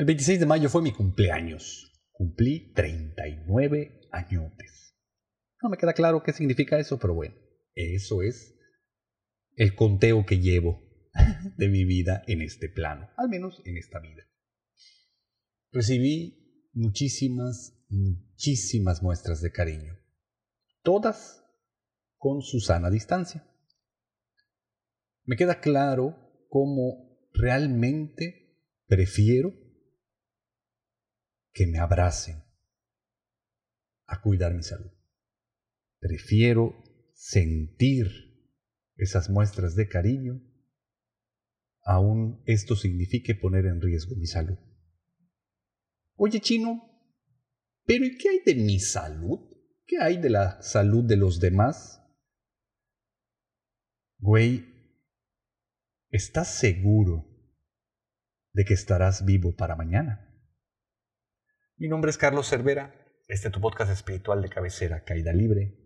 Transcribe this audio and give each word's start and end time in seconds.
El 0.00 0.06
26 0.06 0.40
de 0.40 0.46
mayo 0.46 0.70
fue 0.70 0.80
mi 0.80 0.92
cumpleaños. 0.92 1.92
Cumplí 2.12 2.72
39 2.72 4.08
añotes. 4.10 4.96
No 5.62 5.68
me 5.68 5.76
queda 5.76 5.92
claro 5.92 6.22
qué 6.22 6.32
significa 6.32 6.78
eso, 6.78 6.98
pero 6.98 7.12
bueno, 7.12 7.34
eso 7.74 8.22
es 8.22 8.58
el 9.56 9.74
conteo 9.74 10.24
que 10.24 10.38
llevo 10.38 10.80
de 11.58 11.68
mi 11.68 11.84
vida 11.84 12.22
en 12.26 12.40
este 12.40 12.70
plano, 12.70 13.10
al 13.18 13.28
menos 13.28 13.60
en 13.66 13.76
esta 13.76 14.00
vida. 14.00 14.22
Recibí 15.70 16.70
muchísimas, 16.72 17.84
muchísimas 17.90 19.02
muestras 19.02 19.42
de 19.42 19.52
cariño, 19.52 19.98
todas 20.82 21.44
con 22.16 22.40
su 22.40 22.60
sana 22.60 22.88
distancia. 22.88 23.46
Me 25.24 25.36
queda 25.36 25.60
claro 25.60 26.16
cómo 26.48 27.20
realmente 27.34 28.56
prefiero 28.86 29.68
que 31.52 31.66
me 31.66 31.78
abracen 31.78 32.42
a 34.06 34.20
cuidar 34.20 34.54
mi 34.54 34.62
salud. 34.62 34.90
Prefiero 35.98 36.82
sentir 37.14 38.08
esas 38.96 39.30
muestras 39.30 39.76
de 39.76 39.88
cariño, 39.88 40.40
aun 41.82 42.42
esto 42.46 42.76
signifique 42.76 43.34
poner 43.34 43.66
en 43.66 43.80
riesgo 43.80 44.16
mi 44.16 44.26
salud. 44.26 44.58
Oye, 46.16 46.40
chino, 46.40 46.82
¿pero 47.84 48.04
¿y 48.04 48.16
qué 48.18 48.28
hay 48.30 48.40
de 48.44 48.54
mi 48.54 48.78
salud? 48.78 49.38
¿Qué 49.86 49.98
hay 49.98 50.18
de 50.18 50.30
la 50.30 50.60
salud 50.62 51.04
de 51.04 51.16
los 51.16 51.40
demás? 51.40 52.00
Güey, 54.18 54.64
¿estás 56.10 56.58
seguro 56.58 57.26
de 58.52 58.64
que 58.64 58.74
estarás 58.74 59.24
vivo 59.24 59.56
para 59.56 59.76
mañana? 59.76 60.29
Mi 61.80 61.88
nombre 61.88 62.10
es 62.10 62.18
Carlos 62.18 62.46
Cervera, 62.46 62.94
este 63.26 63.48
es 63.48 63.54
tu 63.54 63.58
podcast 63.58 63.90
espiritual 63.90 64.42
de 64.42 64.50
cabecera, 64.50 65.02
Caída 65.02 65.32
Libre, 65.32 65.78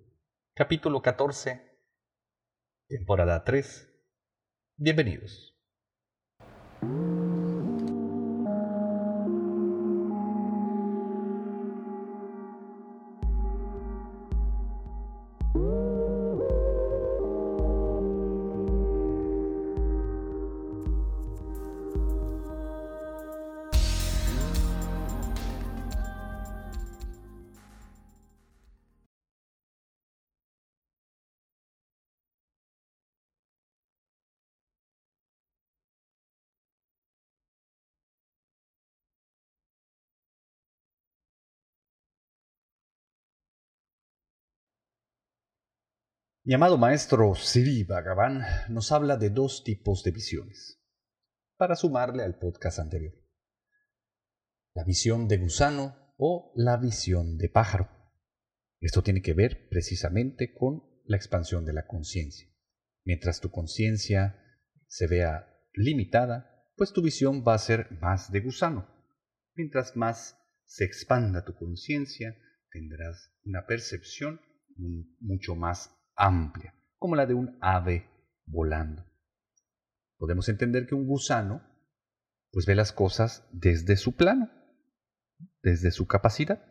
capítulo 0.52 1.00
14, 1.00 1.62
temporada 2.88 3.44
3. 3.44 3.88
Bienvenidos. 4.76 5.56
Mi 46.46 46.52
amado 46.52 46.76
maestro 46.76 47.34
Sri 47.34 47.84
Bhagavan 47.84 48.42
nos 48.68 48.92
habla 48.92 49.16
de 49.16 49.30
dos 49.30 49.64
tipos 49.64 50.04
de 50.04 50.10
visiones, 50.10 50.78
para 51.56 51.74
sumarle 51.74 52.22
al 52.22 52.38
podcast 52.38 52.80
anterior. 52.80 53.14
La 54.74 54.84
visión 54.84 55.26
de 55.26 55.38
gusano 55.38 55.96
o 56.18 56.52
la 56.54 56.76
visión 56.76 57.38
de 57.38 57.48
pájaro. 57.48 57.88
Esto 58.78 59.02
tiene 59.02 59.22
que 59.22 59.32
ver 59.32 59.70
precisamente 59.70 60.52
con 60.52 60.82
la 61.06 61.16
expansión 61.16 61.64
de 61.64 61.72
la 61.72 61.86
conciencia. 61.86 62.46
Mientras 63.06 63.40
tu 63.40 63.50
conciencia 63.50 64.38
se 64.86 65.06
vea 65.06 65.48
limitada, 65.72 66.68
pues 66.76 66.92
tu 66.92 67.00
visión 67.00 67.42
va 67.42 67.54
a 67.54 67.58
ser 67.58 67.90
más 68.02 68.30
de 68.30 68.40
gusano. 68.40 68.86
Mientras 69.54 69.96
más 69.96 70.36
se 70.66 70.84
expanda 70.84 71.42
tu 71.42 71.54
conciencia, 71.54 72.36
tendrás 72.70 73.32
una 73.44 73.64
percepción 73.64 74.42
mucho 74.76 75.54
más 75.54 75.93
amplia, 76.16 76.74
como 76.98 77.16
la 77.16 77.26
de 77.26 77.34
un 77.34 77.58
ave 77.60 78.08
volando. 78.46 79.04
Podemos 80.16 80.48
entender 80.48 80.86
que 80.86 80.94
un 80.94 81.06
gusano 81.06 81.62
pues 82.50 82.66
ve 82.66 82.74
las 82.74 82.92
cosas 82.92 83.48
desde 83.52 83.96
su 83.96 84.14
plano, 84.14 84.48
desde 85.62 85.90
su 85.90 86.06
capacidad, 86.06 86.64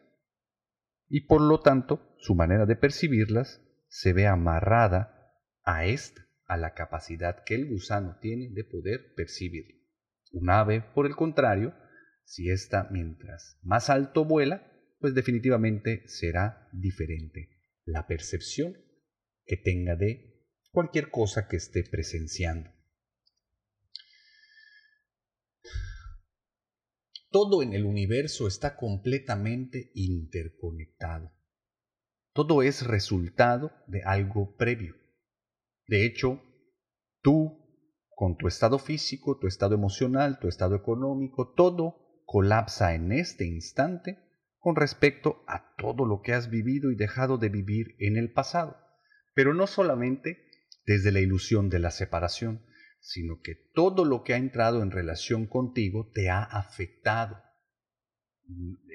y 1.10 1.28
por 1.28 1.42
lo 1.42 1.60
tanto 1.60 2.16
su 2.20 2.36
manera 2.36 2.66
de 2.66 2.78
percibirlas 2.78 3.62
se 3.90 4.14
ve 4.14 4.28
amarrada 4.28 5.34
a 5.64 5.86
esta, 5.86 6.26
a 6.46 6.58
la 6.58 6.74
capacidad 6.74 7.44
que 7.46 7.56
el 7.56 7.68
gusano 7.68 8.18
tiene 8.22 8.50
de 8.52 8.64
poder 8.64 9.14
percibir. 9.16 9.84
Un 10.32 10.50
ave, 10.50 10.82
por 10.82 11.06
el 11.06 11.16
contrario, 11.16 11.76
si 12.24 12.50
ésta 12.50 12.88
mientras 12.90 13.60
más 13.62 13.90
alto 13.90 14.26
vuela, 14.26 14.72
pues 15.00 15.14
definitivamente 15.14 16.08
será 16.08 16.70
diferente 16.72 17.50
la 17.86 18.08
percepción 18.08 18.74
que 19.46 19.58
tenga 19.58 19.96
de 19.96 20.34
cualquier 20.72 21.10
cosa 21.10 21.48
que 21.48 21.58
esté 21.58 21.84
presenciando. 21.84 22.72
Todo 27.30 27.64
en 27.64 27.74
el 27.74 27.86
universo 27.86 28.48
está 28.48 28.76
completamente 28.76 29.92
interconectado. 29.96 31.32
Todo 32.34 32.64
es 32.64 32.86
resultado 32.86 33.72
de 33.88 34.04
algo 34.04 34.56
previo. 34.56 34.96
De 35.88 36.06
hecho, 36.06 36.42
tú, 37.22 37.60
con 38.16 38.38
tu 38.38 38.48
estado 38.48 38.80
físico, 38.80 39.38
tu 39.40 39.48
estado 39.48 39.76
emocional, 39.76 40.40
tu 40.40 40.48
estado 40.48 40.76
económico, 40.76 41.54
todo 41.54 42.24
colapsa 42.26 42.96
en 42.96 43.12
este 43.12 43.46
instante 43.46 44.18
con 44.60 44.76
respecto 44.76 45.44
a 45.48 45.76
todo 45.76 46.06
lo 46.06 46.22
que 46.22 46.34
has 46.34 46.50
vivido 46.50 46.92
y 46.92 46.96
dejado 46.96 47.38
de 47.38 47.50
vivir 47.50 47.96
en 48.00 48.16
el 48.16 48.32
pasado 48.32 48.83
pero 49.34 49.54
no 49.54 49.68
solamente 49.68 50.50
desde 50.86 51.12
la 51.12 51.20
ilusión 51.20 51.70
de 51.70 51.80
la 51.80 51.92
separación, 51.92 52.66
sino 53.00 53.42
que 53.42 53.56
todo 53.74 54.06
lo 54.06 54.24
que 54.24 54.34
ha 54.34 54.38
entrado 54.38 54.82
en 54.82 54.92
relación 54.92 55.46
contigo 55.46 56.12
te 56.14 56.30
ha 56.30 56.44
afectado 56.44 57.42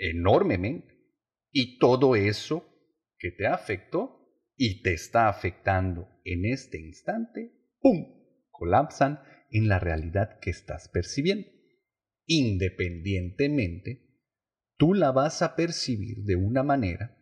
enormemente. 0.01 0.95
Y 1.51 1.79
todo 1.79 2.17
eso 2.17 2.67
que 3.19 3.31
te 3.31 3.47
afectó 3.47 4.19
y 4.57 4.83
te 4.83 4.93
está 4.93 5.29
afectando 5.29 6.09
en 6.25 6.45
este 6.45 6.79
instante, 6.79 7.53
¡pum!, 7.81 8.19
colapsan 8.51 9.21
en 9.51 9.69
la 9.69 9.79
realidad 9.79 10.39
que 10.41 10.51
estás 10.51 10.89
percibiendo. 10.89 11.49
Independientemente, 12.27 14.09
tú 14.77 14.95
la 14.95 15.13
vas 15.13 15.43
a 15.43 15.57
percibir 15.57 16.25
de 16.25 16.37
una 16.37 16.63
manera 16.63 17.17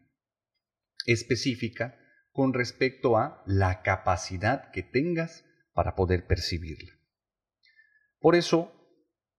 específica 1.06 1.97
con 2.36 2.52
respecto 2.52 3.16
a 3.16 3.42
la 3.47 3.82
capacidad 3.82 4.70
que 4.70 4.82
tengas 4.82 5.44
para 5.72 5.97
poder 5.97 6.26
percibirla. 6.26 6.92
Por 8.20 8.36
eso, 8.36 8.72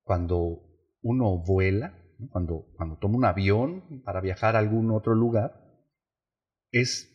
cuando 0.02 0.64
uno 1.04 1.38
vuela, 1.38 1.96
cuando, 2.32 2.74
cuando 2.76 2.98
toma 2.98 3.18
un 3.18 3.26
avión 3.26 4.02
para 4.04 4.20
viajar 4.20 4.56
a 4.56 4.60
algún 4.60 4.90
otro 4.92 5.14
lugar, 5.14 5.64
es 6.72 7.08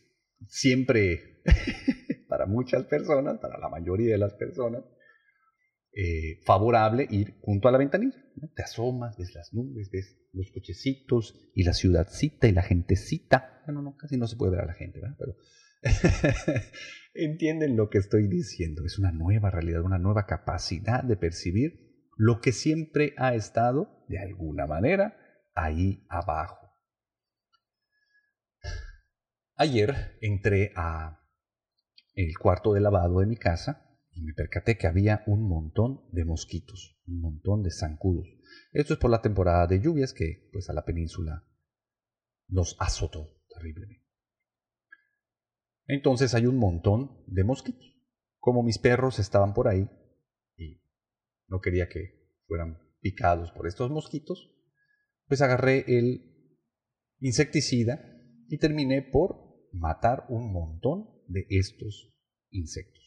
siempre, 0.47 1.41
para 2.29 2.45
muchas 2.45 2.85
personas, 2.85 3.39
para 3.39 3.59
la 3.59 3.67
mayoría 3.67 4.13
de 4.13 4.19
las 4.19 4.33
personas, 4.35 4.83
eh, 5.91 6.39
favorable 6.45 7.05
ir 7.09 7.35
junto 7.41 7.67
a 7.67 7.71
la 7.71 7.77
ventanilla. 7.77 8.23
Te 8.55 8.63
asomas, 8.63 9.17
ves 9.17 9.35
las 9.35 9.53
nubes, 9.53 9.91
ves 9.91 10.17
los 10.31 10.49
cochecitos 10.51 11.51
y 11.53 11.63
la 11.63 11.73
ciudadcita 11.73 12.47
y 12.47 12.51
la 12.53 12.63
gentecita. 12.63 13.61
Bueno, 13.65 13.81
no, 13.81 13.95
casi 13.95 14.17
no 14.17 14.27
se 14.27 14.37
puede 14.37 14.53
ver 14.53 14.61
a 14.61 14.65
la 14.65 14.73
gente, 14.73 14.99
¿verdad? 14.99 15.17
Pero 15.19 15.35
Entienden 17.13 17.75
lo 17.75 17.89
que 17.89 17.99
estoy 17.99 18.27
diciendo. 18.27 18.83
Es 18.85 18.97
una 18.97 19.11
nueva 19.11 19.51
realidad, 19.51 19.81
una 19.81 19.99
nueva 19.99 20.25
capacidad 20.25 21.03
de 21.03 21.17
percibir 21.17 21.83
lo 22.17 22.41
que 22.41 22.51
siempre 22.51 23.13
ha 23.17 23.35
estado, 23.35 24.05
de 24.07 24.19
alguna 24.19 24.67
manera, 24.67 25.17
ahí 25.55 26.05
abajo. 26.09 26.71
Ayer 29.55 30.17
entré 30.21 30.71
a 30.75 31.19
el 32.15 32.37
cuarto 32.37 32.73
de 32.73 32.81
lavado 32.81 33.19
de 33.19 33.27
mi 33.27 33.37
casa 33.37 33.89
y 34.11 34.21
me 34.21 34.33
percaté 34.33 34.77
que 34.77 34.87
había 34.87 35.23
un 35.25 35.47
montón 35.47 36.01
de 36.11 36.25
mosquitos, 36.25 37.01
un 37.07 37.21
montón 37.21 37.63
de 37.63 37.71
zancudos. 37.71 38.27
Esto 38.71 38.93
es 38.93 38.99
por 38.99 39.09
la 39.09 39.21
temporada 39.21 39.67
de 39.67 39.79
lluvias 39.79 40.13
que 40.13 40.49
pues 40.51 40.69
a 40.69 40.73
la 40.73 40.85
península 40.85 41.43
nos 42.47 42.75
azotó 42.79 43.39
terriblemente. 43.49 44.02
Entonces 45.87 46.33
hay 46.33 46.45
un 46.45 46.57
montón 46.57 47.23
de 47.27 47.43
mosquitos. 47.43 47.93
Como 48.39 48.63
mis 48.63 48.77
perros 48.77 49.19
estaban 49.19 49.53
por 49.53 49.67
ahí 49.67 49.89
y 50.57 50.81
no 51.47 51.61
quería 51.61 51.87
que 51.87 52.41
fueran 52.47 52.77
picados 53.01 53.51
por 53.51 53.67
estos 53.67 53.89
mosquitos, 53.91 54.51
pues 55.27 55.41
agarré 55.41 55.85
el 55.87 56.33
insecticida 57.19 58.01
y 58.47 58.57
terminé 58.57 59.01
por 59.01 59.43
matar 59.71 60.25
un 60.29 60.51
montón 60.51 61.09
de 61.27 61.45
estos 61.49 62.13
insectos. 62.51 63.03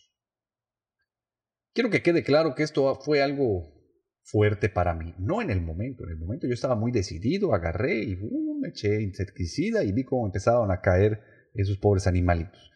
Quiero 1.73 1.91
que 1.91 2.03
quede 2.03 2.23
claro 2.23 2.55
que 2.55 2.63
esto 2.63 2.95
fue 2.95 3.23
algo 3.23 3.75
fuerte 4.23 4.69
para 4.69 4.95
mí, 4.95 5.15
no 5.19 5.41
en 5.41 5.51
el 5.51 5.61
momento, 5.61 6.05
en 6.05 6.11
el 6.11 6.19
momento 6.19 6.47
yo 6.49 6.55
estaba 6.55 6.75
muy 6.75 6.91
decidido, 6.91 7.55
agarré 7.55 8.03
y 8.03 8.17
me 8.17 8.69
eché 8.69 9.03
insecticida 9.03 9.85
y 9.85 9.93
vi 9.93 10.05
cómo 10.05 10.27
empezaban 10.27 10.71
a 10.71 10.81
caer 10.81 11.21
esos 11.57 11.79
pobres 11.79 12.07
animalitos. 12.07 12.71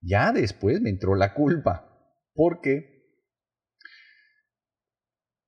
Ya 0.00 0.32
después 0.32 0.80
me 0.80 0.90
entró 0.90 1.14
la 1.14 1.34
culpa, 1.34 2.14
porque 2.34 2.96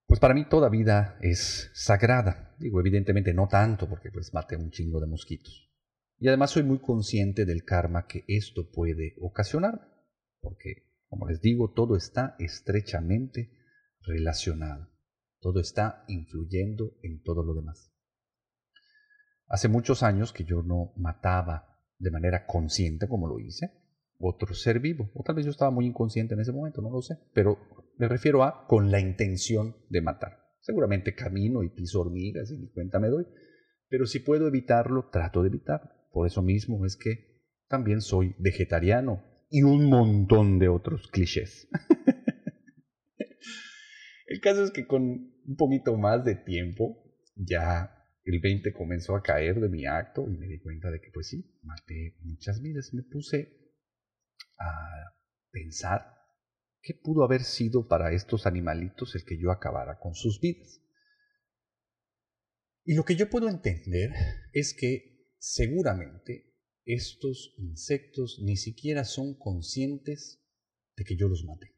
pues 0.07 0.21
para 0.21 0.33
mí 0.33 0.49
toda 0.49 0.71
vida 0.71 1.19
es 1.21 1.71
sagrada. 1.75 2.57
Digo, 2.59 2.81
evidentemente 2.81 3.35
no 3.35 3.47
tanto, 3.47 3.89
porque 3.89 4.11
pues 4.11 4.33
maté 4.33 4.57
un 4.57 4.71
chingo 4.71 5.01
de 5.01 5.07
mosquitos. 5.07 5.71
Y 6.19 6.29
además 6.29 6.51
soy 6.51 6.63
muy 6.63 6.81
consciente 6.81 7.45
del 7.45 7.65
karma 7.65 8.07
que 8.07 8.25
esto 8.27 8.71
puede 8.71 9.15
ocasionar, 9.21 9.93
porque, 10.41 10.95
como 11.09 11.29
les 11.29 11.41
digo, 11.41 11.73
todo 11.73 11.95
está 11.95 12.35
estrechamente 12.39 13.53
relacionado. 14.01 14.89
Todo 15.41 15.61
está 15.61 16.05
influyendo 16.09 16.97
en 17.03 17.23
todo 17.23 17.45
lo 17.45 17.55
demás. 17.55 17.93
Hace 19.47 19.69
muchos 19.69 20.03
años 20.03 20.33
que 20.33 20.45
yo 20.45 20.63
no 20.63 20.93
mataba 20.97 21.78
de 21.99 22.11
manera 22.11 22.47
consciente 22.47 23.09
como 23.09 23.29
lo 23.29 23.41
hice 23.41 23.73
otro 24.19 24.55
ser 24.55 24.81
vivo. 24.81 25.11
O 25.15 25.23
tal 25.23 25.37
vez 25.37 25.45
yo 25.45 25.51
estaba 25.51 25.71
muy 25.71 25.87
inconsciente 25.87 26.35
en 26.35 26.41
ese 26.41 26.53
momento, 26.53 26.83
no 26.83 26.91
lo 26.91 27.03
sé. 27.03 27.19
Pero 27.33 27.59
me 27.97 28.09
refiero 28.09 28.43
a 28.43 28.67
con 28.67 28.91
la 28.91 29.01
intención 29.01 29.77
de 29.89 30.03
matar. 30.03 30.39
Seguramente 30.61 31.15
camino 31.15 31.63
y 31.63 31.71
piso 31.71 32.01
hormigas 32.01 32.51
y 32.51 32.59
ni 32.59 32.71
cuenta 32.71 32.99
me 32.99 33.09
doy. 33.09 33.27
Pero 33.89 34.07
si 34.07 34.21
puedo 34.21 34.49
evitarlo, 34.49 35.09
trato 35.11 35.43
de 35.43 35.49
evitarlo. 35.49 35.91
Por 36.13 36.27
eso 36.27 36.43
mismo 36.43 36.85
es 36.85 36.97
que 36.97 37.45
también 37.69 38.01
soy 38.01 38.35
vegetariano 38.39 39.23
y 39.51 39.63
un 39.63 39.87
montón 39.87 40.59
de 40.59 40.69
otros 40.69 41.09
clichés. 41.09 41.69
El 44.27 44.41
caso 44.41 44.63
es 44.63 44.71
que 44.71 44.87
con 44.87 45.03
un 45.03 45.57
poquito 45.57 45.97
más 45.97 46.25
de 46.25 46.35
tiempo, 46.35 47.03
ya 47.35 47.98
el 48.31 48.41
20 48.41 48.73
comenzó 48.73 49.17
a 49.17 49.23
caer 49.23 49.59
de 49.61 49.69
mi 49.69 49.87
acto 49.87 50.27
y 50.29 50.37
me 50.37 50.47
di 50.47 50.59
cuenta 50.59 50.91
de 50.91 51.01
que 51.01 51.11
pues 51.11 51.29
sí, 51.29 51.59
maté 51.63 52.17
muchas 52.21 52.61
vidas. 52.61 52.93
Me 52.93 53.03
puse 53.03 53.73
a 54.59 55.15
pensar 55.51 56.15
qué 56.83 56.95
pudo 56.95 57.25
haber 57.25 57.43
sido 57.43 57.89
para 57.89 58.13
estos 58.13 58.47
animalitos 58.47 59.15
el 59.15 59.25
que 59.25 59.39
yo 59.39 59.51
acabara 59.51 59.99
con 59.99 60.15
sus 60.15 60.41
vidas. 60.41 60.83
Y 62.85 62.95
lo 62.95 63.05
que 63.05 63.17
yo 63.17 63.31
puedo 63.31 63.49
entender 63.49 64.13
es 64.53 64.75
que 64.79 65.33
seguramente 65.39 66.55
estos 66.85 67.55
insectos 67.59 68.41
ni 68.43 68.57
siquiera 68.57 69.05
son 69.05 69.39
conscientes 69.39 70.43
de 70.97 71.05
que 71.05 71.17
yo 71.17 71.29
los 71.29 71.45
maté. 71.45 71.75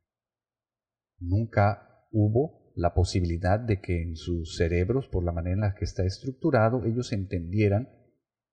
Nunca 1.19 2.07
hubo 2.11 2.60
la 2.75 2.95
posibilidad 2.95 3.59
de 3.59 3.81
que 3.81 4.03
en 4.03 4.17
sus 4.17 4.57
cerebros, 4.57 5.09
por 5.09 5.25
la 5.25 5.33
manera 5.33 5.55
en 5.55 5.61
la 5.61 5.75
que 5.75 5.85
está 5.85 6.05
estructurado, 6.05 6.85
ellos 6.85 7.13
entendieran 7.13 7.89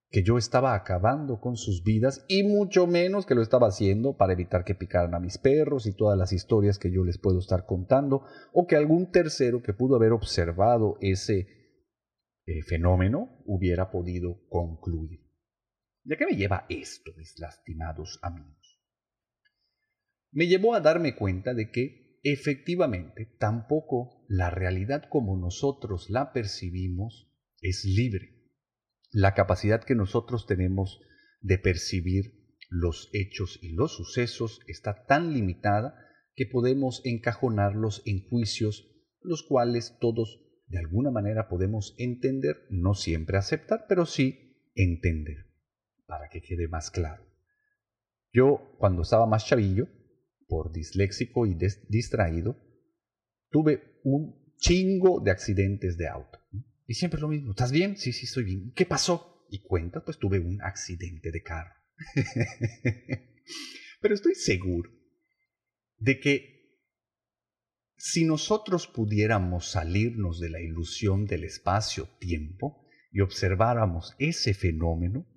que 0.09 0.23
yo 0.23 0.37
estaba 0.37 0.73
acabando 0.73 1.41
con 1.41 1.57
sus 1.57 1.83
vidas 1.83 2.25
y 2.29 2.43
mucho 2.43 2.87
menos 2.87 3.25
que 3.25 3.35
lo 3.35 3.41
estaba 3.41 3.67
haciendo 3.67 4.15
para 4.15 4.33
evitar 4.33 4.63
que 4.63 4.75
picaran 4.75 5.13
a 5.13 5.19
mis 5.19 5.37
perros 5.37 5.85
y 5.85 5.93
todas 5.93 6.17
las 6.17 6.31
historias 6.31 6.79
que 6.79 6.91
yo 6.91 7.03
les 7.03 7.17
puedo 7.17 7.39
estar 7.39 7.65
contando 7.65 8.23
o 8.53 8.67
que 8.67 8.77
algún 8.77 9.11
tercero 9.11 9.61
que 9.61 9.73
pudo 9.73 9.97
haber 9.97 10.13
observado 10.13 10.97
ese 11.01 11.47
eh, 12.45 12.61
fenómeno 12.63 13.43
hubiera 13.45 13.91
podido 13.91 14.47
concluir. 14.47 15.27
¿De 16.03 16.15
qué 16.15 16.25
me 16.25 16.37
lleva 16.37 16.65
esto, 16.69 17.11
mis 17.17 17.37
lastimados 17.37 18.17
amigos? 18.21 18.81
Me 20.31 20.47
llevó 20.47 20.73
a 20.73 20.79
darme 20.79 21.15
cuenta 21.15 21.53
de 21.53 21.69
que 21.69 22.06
efectivamente 22.31 23.35
tampoco 23.39 24.25
la 24.27 24.49
realidad 24.49 25.03
como 25.09 25.37
nosotros 25.37 26.09
la 26.09 26.33
percibimos 26.33 27.31
es 27.61 27.85
libre 27.85 28.37
la 29.11 29.33
capacidad 29.33 29.83
que 29.83 29.95
nosotros 29.95 30.45
tenemos 30.45 30.99
de 31.41 31.57
percibir 31.57 32.55
los 32.69 33.09
hechos 33.13 33.57
y 33.61 33.71
los 33.71 33.95
sucesos 33.95 34.59
está 34.67 35.05
tan 35.05 35.33
limitada 35.33 35.95
que 36.35 36.45
podemos 36.45 37.01
encajonarlos 37.05 38.03
en 38.05 38.27
juicios, 38.27 38.91
los 39.21 39.43
cuales 39.43 39.97
todos 39.99 40.41
de 40.67 40.79
alguna 40.79 41.11
manera 41.11 41.47
podemos 41.47 41.95
entender, 41.97 42.67
no 42.69 42.93
siempre 42.93 43.37
aceptar, 43.37 43.85
pero 43.87 44.05
sí 44.05 44.69
entender, 44.75 45.47
para 46.05 46.27
que 46.29 46.41
quede 46.41 46.67
más 46.67 46.91
claro. 46.91 47.25
Yo, 48.33 48.75
cuando 48.77 49.03
estaba 49.03 49.25
más 49.25 49.45
chavillo, 49.45 49.87
por 50.47 50.71
disléxico 50.71 51.45
y 51.45 51.57
distraído, 51.89 52.57
tuve 53.49 53.99
un 54.03 54.53
chingo 54.57 55.19
de 55.19 55.31
accidentes 55.31 55.97
de 55.97 56.07
auto. 56.07 56.39
Y 56.87 56.93
siempre 56.93 57.19
lo 57.19 57.27
mismo, 57.27 57.51
¿estás 57.51 57.71
bien? 57.71 57.97
Sí, 57.97 58.13
sí, 58.13 58.25
estoy 58.25 58.45
bien. 58.45 58.71
¿Qué 58.73 58.85
pasó? 58.85 59.45
Y 59.49 59.61
cuenta, 59.61 60.03
pues 60.03 60.17
tuve 60.17 60.39
un 60.39 60.61
accidente 60.61 61.31
de 61.31 61.43
carro. 61.43 61.73
Pero 64.01 64.13
estoy 64.13 64.35
seguro 64.35 64.91
de 65.97 66.19
que 66.19 66.57
si 67.97 68.25
nosotros 68.25 68.87
pudiéramos 68.87 69.71
salirnos 69.71 70.39
de 70.39 70.49
la 70.49 70.61
ilusión 70.61 71.25
del 71.25 71.43
espacio-tiempo 71.43 72.85
y 73.11 73.21
observáramos 73.21 74.15
ese 74.19 74.53
fenómeno, 74.53 75.27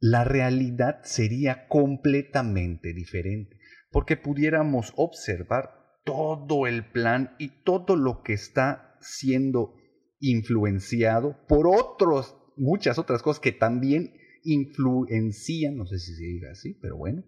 la 0.00 0.24
realidad 0.24 1.00
sería 1.04 1.68
completamente 1.68 2.92
diferente, 2.92 3.58
porque 3.92 4.16
pudiéramos 4.16 4.92
observar 4.96 5.82
todo 6.04 6.66
el 6.66 6.90
plan 6.90 7.36
y 7.38 7.62
todo 7.62 7.94
lo 7.94 8.22
que 8.22 8.32
está 8.32 8.96
siendo 9.00 9.74
influenciado 10.18 11.36
por 11.46 11.66
otros, 11.66 12.36
muchas 12.56 12.98
otras 12.98 13.22
cosas 13.22 13.40
que 13.40 13.52
también 13.52 14.14
influencian, 14.44 15.76
no 15.76 15.86
sé 15.86 15.98
si 15.98 16.14
se 16.14 16.22
diga 16.22 16.50
así, 16.50 16.74
pero 16.80 16.96
bueno, 16.96 17.24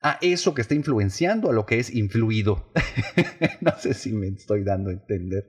a 0.00 0.18
eso 0.20 0.54
que 0.54 0.62
está 0.62 0.74
influenciando, 0.74 1.50
a 1.50 1.52
lo 1.52 1.66
que 1.66 1.78
es 1.78 1.92
influido. 1.94 2.72
no 3.60 3.72
sé 3.78 3.94
si 3.94 4.12
me 4.12 4.28
estoy 4.28 4.62
dando 4.62 4.90
a 4.90 4.92
entender. 4.92 5.44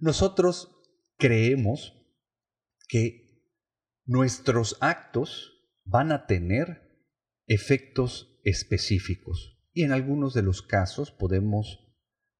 Nosotros 0.00 0.76
creemos 1.18 1.94
que 2.88 3.44
nuestros 4.06 4.78
actos 4.80 5.52
van 5.84 6.12
a 6.12 6.26
tener 6.26 6.82
efectos 7.46 8.27
específicos. 8.44 9.58
Y 9.72 9.82
en 9.84 9.92
algunos 9.92 10.34
de 10.34 10.42
los 10.42 10.62
casos 10.62 11.10
podemos 11.10 11.84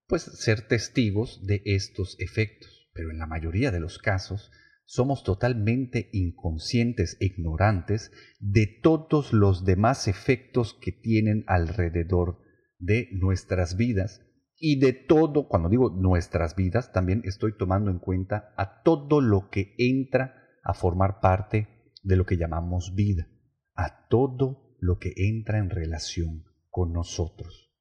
pues 0.07 0.23
ser 0.23 0.67
testigos 0.67 1.47
de 1.47 1.63
estos 1.65 2.17
efectos. 2.19 2.91
Pero 2.95 3.11
en 3.11 3.19
la 3.19 3.27
mayoría 3.27 3.71
de 3.71 3.81
los 3.81 3.99
casos 3.99 4.51
somos 4.85 5.23
totalmente 5.23 6.09
inconscientes 6.13 7.19
e 7.21 7.27
ignorantes 7.27 8.11
de 8.41 8.67
todos 8.83 9.33
los 9.33 9.65
demás 9.65 10.09
efectos 10.09 10.75
que 10.81 10.93
tienen 10.93 11.45
alrededor 11.47 12.39
de 12.79 13.09
nuestras 13.13 13.77
vidas 13.77 14.23
y 14.61 14.81
de 14.81 14.93
todo, 14.93 15.47
cuando 15.47 15.69
digo 15.69 15.91
nuestras 15.91 16.57
vidas, 16.57 16.93
también 16.93 17.23
estoy 17.25 17.57
tomando 17.57 17.91
en 17.91 17.99
cuenta 17.99 18.53
a 18.57 18.83
todo 18.83 19.21
lo 19.21 19.51
que 19.51 19.75
entra 19.79 20.35
a 20.65 20.75
formar 20.75 21.21
parte 21.21 21.93
de 22.03 22.17
lo 22.17 22.27
que 22.27 22.37
llamamos 22.37 22.95
vida, 22.95 23.29
a 23.75 24.09
todo 24.09 24.68
lo 24.79 24.99
que 24.99 25.13
entra 25.17 25.59
en 25.59 25.71
relación 25.71 26.45
con 26.71 26.93
nosotros, 26.93 27.73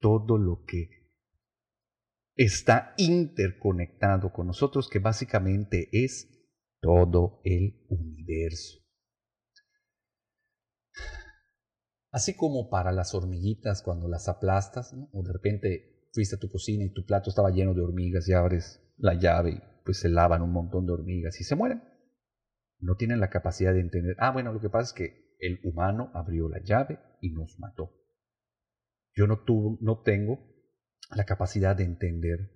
todo 0.00 0.38
lo 0.38 0.64
que 0.64 0.90
está 2.36 2.94
interconectado 2.96 4.32
con 4.32 4.46
nosotros, 4.46 4.88
que 4.88 4.98
básicamente 4.98 5.88
es 5.92 6.28
todo 6.80 7.40
el 7.44 7.84
universo. 7.88 8.78
Así 12.10 12.36
como 12.36 12.68
para 12.68 12.92
las 12.92 13.14
hormiguitas 13.14 13.82
cuando 13.82 14.08
las 14.08 14.28
aplastas, 14.28 14.94
o 15.12 15.22
de 15.22 15.32
repente 15.32 16.08
fuiste 16.12 16.36
a 16.36 16.38
tu 16.38 16.48
cocina 16.48 16.84
y 16.84 16.92
tu 16.92 17.04
plato 17.04 17.30
estaba 17.30 17.50
lleno 17.50 17.74
de 17.74 17.80
hormigas 17.80 18.28
y 18.28 18.34
abres 18.34 18.80
la 18.96 19.14
llave 19.14 19.50
y 19.50 19.62
pues 19.84 19.98
se 19.98 20.08
lavan 20.08 20.42
un 20.42 20.52
montón 20.52 20.86
de 20.86 20.92
hormigas 20.92 21.40
y 21.40 21.44
se 21.44 21.56
mueren. 21.56 21.82
No 22.78 22.96
tienen 22.96 23.18
la 23.18 23.30
capacidad 23.30 23.72
de 23.72 23.80
entender, 23.80 24.16
ah, 24.18 24.30
bueno, 24.30 24.52
lo 24.52 24.60
que 24.60 24.70
pasa 24.70 24.90
es 24.90 24.92
que 24.92 25.23
el 25.38 25.60
humano 25.64 26.10
abrió 26.14 26.48
la 26.48 26.62
llave 26.62 26.98
y 27.20 27.30
nos 27.30 27.58
mató. 27.58 27.92
Yo 29.14 29.26
no, 29.26 29.44
tuvo, 29.44 29.78
no 29.80 30.02
tengo 30.02 30.38
la 31.10 31.24
capacidad 31.24 31.76
de 31.76 31.84
entender 31.84 32.50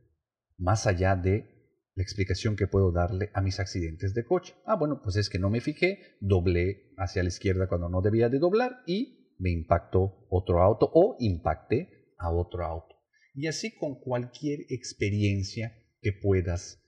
más 0.57 0.87
allá 0.87 1.15
de 1.15 1.59
la 1.95 2.03
explicación 2.03 2.57
que 2.57 2.67
puedo 2.67 2.93
darle 2.93 3.31
a 3.35 3.41
mis 3.41 3.59
accidentes 3.61 4.15
de 4.15 4.25
coche. 4.25 4.55
Ah, 4.65 4.77
bueno, 4.77 5.01
pues 5.03 5.17
es 5.17 5.29
que 5.29 5.39
no 5.39 5.51
me 5.51 5.61
fijé, 5.61 6.17
doblé 6.21 6.93
hacia 6.97 7.23
la 7.23 7.29
izquierda 7.29 7.69
cuando 7.69 7.89
no 7.89 8.01
debía 8.01 8.29
de 8.29 8.39
doblar 8.39 8.83
y 8.87 9.35
me 9.39 9.51
impactó 9.51 10.27
otro 10.31 10.63
auto 10.63 10.91
o 10.93 11.17
impacté 11.19 12.15
a 12.19 12.31
otro 12.31 12.65
auto. 12.65 12.97
Y 13.35 13.47
así 13.47 13.75
con 13.75 14.01
cualquier 14.01 14.61
experiencia 14.69 15.73
que 16.01 16.13
puedas 16.13 16.83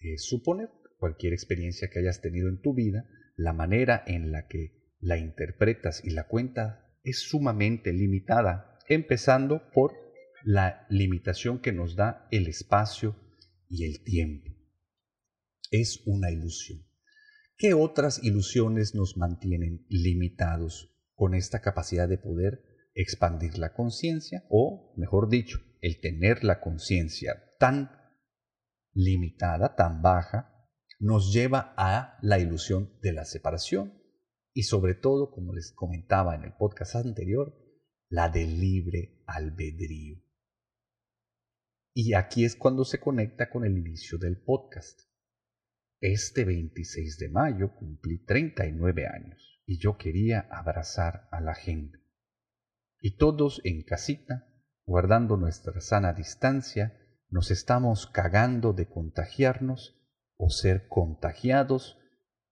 eh, 0.00 0.18
suponer. 0.18 0.68
cualquier 0.98 1.34
experiencia 1.34 1.88
que 1.92 1.98
hayas 1.98 2.22
tenido 2.22 2.48
en 2.48 2.62
tu 2.62 2.72
vida, 2.72 3.06
la 3.36 3.52
manera 3.52 4.02
en 4.06 4.32
la 4.32 4.46
que 4.46 4.73
la 5.04 5.18
interpretas 5.18 6.02
y 6.02 6.10
la 6.10 6.26
cuentas 6.26 6.78
es 7.02 7.28
sumamente 7.28 7.92
limitada, 7.92 8.78
empezando 8.88 9.70
por 9.70 9.92
la 10.42 10.86
limitación 10.88 11.60
que 11.60 11.72
nos 11.72 11.94
da 11.94 12.26
el 12.30 12.48
espacio 12.48 13.14
y 13.68 13.84
el 13.84 14.02
tiempo. 14.02 14.50
Es 15.70 16.02
una 16.06 16.30
ilusión. 16.30 16.86
¿Qué 17.58 17.74
otras 17.74 18.22
ilusiones 18.24 18.94
nos 18.94 19.18
mantienen 19.18 19.84
limitados 19.90 20.96
con 21.14 21.34
esta 21.34 21.60
capacidad 21.60 22.08
de 22.08 22.18
poder 22.18 22.62
expandir 22.94 23.58
la 23.58 23.74
conciencia 23.74 24.44
o, 24.48 24.94
mejor 24.96 25.28
dicho, 25.28 25.58
el 25.82 26.00
tener 26.00 26.44
la 26.44 26.60
conciencia 26.60 27.52
tan 27.58 27.90
limitada, 28.94 29.76
tan 29.76 30.00
baja, 30.00 30.66
nos 30.98 31.30
lleva 31.34 31.74
a 31.76 32.16
la 32.22 32.38
ilusión 32.38 32.98
de 33.02 33.12
la 33.12 33.26
separación 33.26 34.03
y 34.54 34.62
sobre 34.62 34.94
todo, 34.94 35.32
como 35.32 35.52
les 35.52 35.72
comentaba 35.72 36.36
en 36.36 36.44
el 36.44 36.54
podcast 36.54 36.94
anterior, 36.94 37.54
la 38.08 38.28
del 38.28 38.60
libre 38.60 39.22
albedrío. 39.26 40.22
Y 41.92 42.14
aquí 42.14 42.44
es 42.44 42.54
cuando 42.54 42.84
se 42.84 43.00
conecta 43.00 43.50
con 43.50 43.64
el 43.64 43.76
inicio 43.76 44.16
del 44.16 44.40
podcast. 44.40 45.00
Este 46.00 46.44
26 46.44 47.18
de 47.18 47.28
mayo 47.30 47.74
cumplí 47.74 48.24
39 48.24 49.06
años 49.06 49.60
y 49.66 49.78
yo 49.78 49.96
quería 49.96 50.46
abrazar 50.50 51.28
a 51.32 51.40
la 51.40 51.54
gente. 51.54 51.98
Y 53.00 53.16
todos 53.16 53.60
en 53.64 53.82
casita, 53.82 54.46
guardando 54.86 55.36
nuestra 55.36 55.80
sana 55.80 56.12
distancia, 56.12 56.96
nos 57.28 57.50
estamos 57.50 58.06
cagando 58.06 58.72
de 58.72 58.88
contagiarnos 58.88 60.00
o 60.36 60.50
ser 60.50 60.86
contagiados 60.88 61.98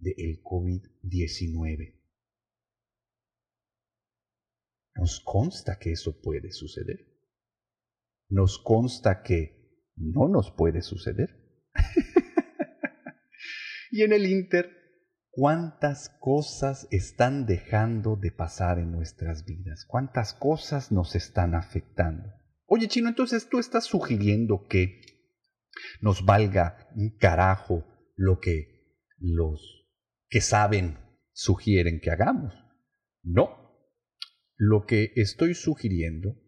del 0.02 0.14
el 0.18 0.42
COVID-19. 0.42 1.98
Nos 4.96 5.20
consta 5.20 5.78
que 5.78 5.92
eso 5.92 6.20
puede 6.20 6.52
suceder. 6.52 7.08
Nos 8.28 8.58
consta 8.58 9.22
que 9.22 9.80
no 9.96 10.28
nos 10.28 10.50
puede 10.50 10.82
suceder. 10.82 11.30
Y 13.94 14.04
en 14.04 14.14
el 14.14 14.24
Inter, 14.24 14.70
¿cuántas 15.28 16.08
cosas 16.18 16.88
están 16.90 17.44
dejando 17.44 18.16
de 18.16 18.32
pasar 18.32 18.78
en 18.78 18.90
nuestras 18.90 19.44
vidas? 19.44 19.84
¿Cuántas 19.86 20.32
cosas 20.32 20.90
nos 20.90 21.14
están 21.14 21.54
afectando? 21.54 22.32
Oye, 22.64 22.88
chino, 22.88 23.10
entonces 23.10 23.50
tú 23.50 23.58
estás 23.58 23.84
sugiriendo 23.84 24.66
que 24.66 25.02
nos 26.00 26.24
valga 26.24 26.88
un 26.96 27.18
carajo 27.18 27.84
lo 28.16 28.40
que 28.40 28.96
los 29.18 29.81
que 30.32 30.40
saben 30.40 30.96
sugieren 31.32 32.00
que 32.00 32.10
hagamos. 32.10 32.54
No. 33.22 33.76
Lo 34.56 34.86
que 34.86 35.12
estoy 35.14 35.54
sugiriendo 35.54 36.40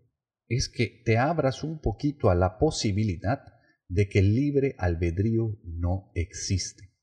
es 0.49 0.69
que 0.69 1.03
te 1.05 1.19
abras 1.19 1.62
un 1.62 1.81
poquito 1.81 2.31
a 2.31 2.35
la 2.35 2.59
posibilidad 2.59 3.45
de 3.88 4.09
que 4.09 4.21
el 4.21 4.35
libre 4.35 4.75
albedrío 4.79 5.61
no 5.62 6.11
existe 6.14 6.95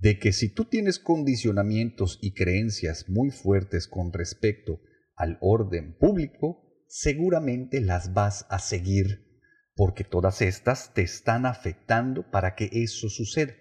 de 0.00 0.18
que 0.18 0.32
si 0.32 0.48
tú 0.48 0.64
tienes 0.64 0.98
condicionamientos 0.98 2.18
y 2.22 2.32
creencias 2.32 3.08
muy 3.08 3.30
fuertes 3.30 3.86
con 3.86 4.12
respecto 4.12 4.80
al 5.14 5.36
orden 5.42 5.96
público, 5.98 6.64
seguramente 6.88 7.82
las 7.82 8.14
vas 8.14 8.46
a 8.48 8.58
seguir, 8.58 9.42
porque 9.74 10.04
todas 10.04 10.40
estas 10.40 10.94
te 10.94 11.02
están 11.02 11.44
afectando 11.44 12.30
para 12.30 12.54
que 12.54 12.70
eso 12.72 13.10
suceda. 13.10 13.54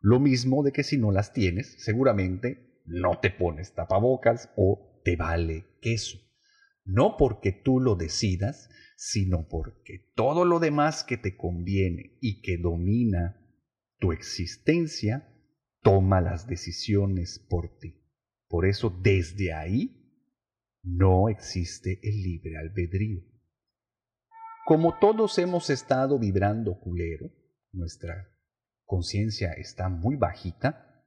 Lo 0.00 0.20
mismo 0.20 0.62
de 0.62 0.72
que 0.72 0.82
si 0.82 0.98
no 0.98 1.10
las 1.10 1.32
tienes, 1.32 1.74
seguramente 1.82 2.82
no 2.84 3.18
te 3.20 3.30
pones 3.30 3.74
tapabocas 3.74 4.50
o 4.56 5.00
te 5.04 5.16
vale 5.16 5.66
queso. 5.80 6.18
No 6.84 7.16
porque 7.16 7.52
tú 7.52 7.80
lo 7.80 7.96
decidas, 7.96 8.68
sino 8.96 9.48
porque 9.48 10.12
todo 10.14 10.44
lo 10.44 10.60
demás 10.60 11.04
que 11.04 11.16
te 11.16 11.36
conviene 11.36 12.18
y 12.20 12.40
que 12.40 12.56
domina 12.56 13.42
tu 13.98 14.12
existencia 14.12 15.32
toma 15.82 16.20
las 16.20 16.46
decisiones 16.46 17.44
por 17.48 17.78
ti. 17.78 18.02
Por 18.48 18.66
eso 18.66 18.90
desde 19.02 19.52
ahí 19.52 20.06
no 20.82 21.28
existe 21.28 21.98
el 22.02 22.22
libre 22.22 22.56
albedrío. 22.56 23.22
Como 24.64 24.98
todos 24.98 25.38
hemos 25.38 25.70
estado 25.70 26.18
vibrando 26.18 26.78
culero, 26.80 27.30
nuestra 27.72 28.35
conciencia 28.86 29.52
está 29.52 29.88
muy 29.88 30.16
bajita, 30.16 31.04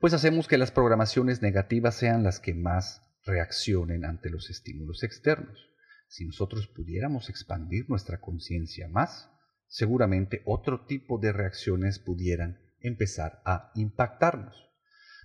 pues 0.00 0.12
hacemos 0.12 0.48
que 0.48 0.58
las 0.58 0.70
programaciones 0.70 1.40
negativas 1.40 1.94
sean 1.94 2.24
las 2.24 2.40
que 2.40 2.54
más 2.54 3.02
reaccionen 3.24 4.04
ante 4.04 4.30
los 4.30 4.50
estímulos 4.50 5.02
externos. 5.02 5.70
Si 6.08 6.26
nosotros 6.26 6.68
pudiéramos 6.68 7.30
expandir 7.30 7.88
nuestra 7.88 8.20
conciencia 8.20 8.88
más, 8.88 9.30
seguramente 9.66 10.42
otro 10.44 10.86
tipo 10.86 11.18
de 11.18 11.32
reacciones 11.32 11.98
pudieran 11.98 12.60
empezar 12.80 13.40
a 13.44 13.70
impactarnos. 13.74 14.70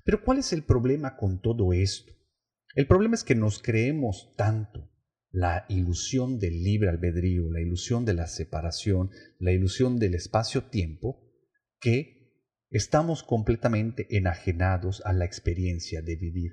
Pero 0.06 0.24
¿cuál 0.24 0.40
es 0.40 0.54
el 0.54 0.64
problema 0.64 1.18
con 1.18 1.42
todo 1.42 1.74
esto? 1.74 2.14
El 2.76 2.88
problema 2.88 3.16
es 3.16 3.24
que 3.24 3.36
nos 3.36 3.62
creemos 3.62 4.34
tanto 4.38 4.90
la 5.32 5.66
ilusión 5.70 6.40
del 6.40 6.64
libre 6.64 6.90
albedrío, 6.90 7.52
la 7.52 7.62
ilusión 7.62 8.06
de 8.06 8.14
la 8.14 8.28
separación, 8.28 9.12
la 9.40 9.52
ilusión 9.52 10.00
del 10.00 10.16
espacio-tiempo, 10.16 11.29
que 11.80 12.46
estamos 12.70 13.24
completamente 13.24 14.08
enajenados 14.16 15.02
a 15.06 15.14
la 15.14 15.26
experiencia 15.26 16.02
de 16.02 16.16
vivir, 16.16 16.52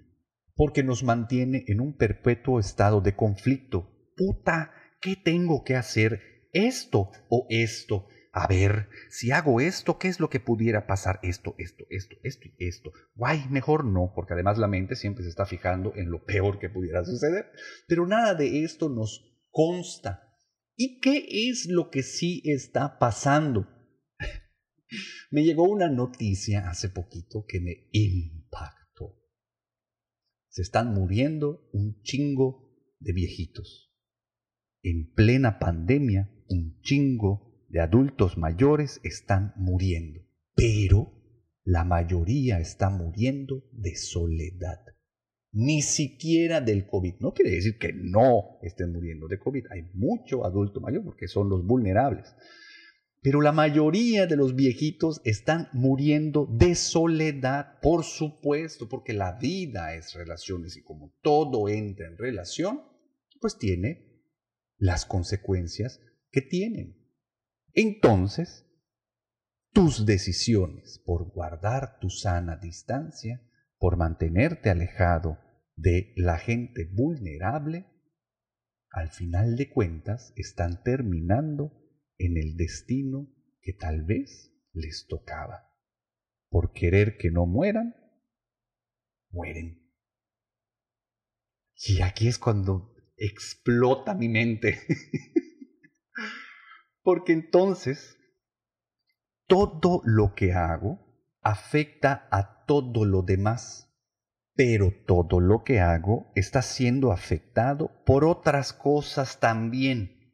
porque 0.54 0.82
nos 0.82 1.04
mantiene 1.04 1.64
en 1.66 1.80
un 1.80 1.96
perpetuo 1.96 2.58
estado 2.58 3.00
de 3.00 3.14
conflicto. 3.14 4.12
Puta, 4.16 4.72
¿qué 5.00 5.16
tengo 5.16 5.64
que 5.64 5.76
hacer? 5.76 6.20
¿Esto 6.52 7.10
o 7.28 7.46
esto? 7.50 8.06
a 8.38 8.46
ver, 8.46 8.90
si 9.08 9.30
hago 9.30 9.62
esto, 9.62 9.98
¿qué 9.98 10.08
es 10.08 10.20
lo 10.20 10.28
que 10.28 10.40
pudiera 10.40 10.86
pasar? 10.86 11.20
Esto, 11.22 11.54
esto, 11.56 11.86
esto, 11.88 12.16
esto 12.22 12.48
y 12.58 12.66
esto. 12.68 12.92
Guay, 13.14 13.46
mejor 13.48 13.86
no, 13.86 14.12
porque 14.14 14.34
además 14.34 14.58
la 14.58 14.68
mente 14.68 14.94
siempre 14.94 15.24
se 15.24 15.30
está 15.30 15.46
fijando 15.46 15.94
en 15.96 16.10
lo 16.10 16.22
peor 16.22 16.58
que 16.58 16.68
pudiera 16.68 17.02
suceder. 17.02 17.50
Pero 17.88 18.06
nada 18.06 18.34
de 18.34 18.62
esto 18.62 18.90
nos 18.90 19.24
consta. 19.50 20.36
¿Y 20.76 21.00
qué 21.00 21.26
es 21.48 21.66
lo 21.70 21.88
que 21.88 22.02
sí 22.02 22.42
está 22.44 22.98
pasando? 22.98 23.66
Me 25.30 25.44
llegó 25.44 25.64
una 25.64 25.88
noticia 25.88 26.68
hace 26.68 26.88
poquito 26.88 27.44
que 27.46 27.60
me 27.60 27.88
impactó. 27.92 29.16
Se 30.48 30.62
están 30.62 30.94
muriendo 30.94 31.68
un 31.72 32.00
chingo 32.02 32.74
de 32.98 33.12
viejitos. 33.12 33.92
En 34.82 35.12
plena 35.12 35.58
pandemia, 35.58 36.30
un 36.48 36.80
chingo 36.80 37.64
de 37.68 37.80
adultos 37.80 38.38
mayores 38.38 39.00
están 39.02 39.52
muriendo, 39.56 40.20
pero 40.54 41.12
la 41.64 41.84
mayoría 41.84 42.60
está 42.60 42.90
muriendo 42.90 43.64
de 43.72 43.96
soledad. 43.96 44.78
Ni 45.52 45.82
siquiera 45.82 46.60
del 46.60 46.86
COVID. 46.86 47.14
No 47.18 47.32
quiere 47.32 47.50
decir 47.50 47.78
que 47.78 47.92
no 47.92 48.58
estén 48.62 48.92
muriendo 48.92 49.26
de 49.26 49.38
COVID. 49.38 49.64
Hay 49.70 49.90
mucho 49.94 50.44
adulto 50.44 50.80
mayor 50.80 51.02
porque 51.02 51.28
son 51.28 51.48
los 51.48 51.66
vulnerables. 51.66 52.32
Pero 53.26 53.40
la 53.40 53.50
mayoría 53.50 54.28
de 54.28 54.36
los 54.36 54.54
viejitos 54.54 55.20
están 55.24 55.68
muriendo 55.72 56.46
de 56.46 56.76
soledad, 56.76 57.80
por 57.80 58.04
supuesto, 58.04 58.88
porque 58.88 59.14
la 59.14 59.32
vida 59.32 59.96
es 59.96 60.14
relaciones 60.14 60.76
y 60.76 60.84
como 60.84 61.12
todo 61.22 61.68
entra 61.68 62.06
en 62.06 62.16
relación, 62.18 62.82
pues 63.40 63.58
tiene 63.58 64.22
las 64.76 65.06
consecuencias 65.06 66.00
que 66.30 66.40
tienen. 66.40 67.04
Entonces, 67.72 68.64
tus 69.72 70.06
decisiones 70.06 71.02
por 71.04 71.32
guardar 71.32 71.98
tu 71.98 72.10
sana 72.10 72.56
distancia, 72.56 73.42
por 73.76 73.96
mantenerte 73.96 74.70
alejado 74.70 75.40
de 75.74 76.12
la 76.14 76.38
gente 76.38 76.88
vulnerable, 76.92 77.86
al 78.88 79.10
final 79.10 79.56
de 79.56 79.68
cuentas 79.68 80.32
están 80.36 80.84
terminando 80.84 81.85
en 82.18 82.36
el 82.36 82.56
destino 82.56 83.28
que 83.60 83.72
tal 83.72 84.02
vez 84.02 84.52
les 84.72 85.06
tocaba. 85.08 85.72
Por 86.48 86.72
querer 86.72 87.16
que 87.16 87.30
no 87.30 87.46
mueran, 87.46 87.94
mueren. 89.30 89.82
Y 91.74 92.02
aquí 92.02 92.28
es 92.28 92.38
cuando 92.38 92.94
explota 93.16 94.14
mi 94.14 94.28
mente. 94.28 94.78
Porque 97.02 97.32
entonces 97.32 98.16
todo 99.46 100.02
lo 100.04 100.34
que 100.34 100.52
hago 100.52 101.00
afecta 101.42 102.28
a 102.30 102.64
todo 102.66 103.04
lo 103.04 103.22
demás, 103.22 103.92
pero 104.54 104.92
todo 105.06 105.40
lo 105.40 105.62
que 105.62 105.80
hago 105.80 106.32
está 106.34 106.62
siendo 106.62 107.12
afectado 107.12 108.02
por 108.04 108.24
otras 108.24 108.72
cosas 108.72 109.38
también. 109.38 110.25